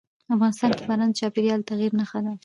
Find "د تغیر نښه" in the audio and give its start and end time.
1.61-2.19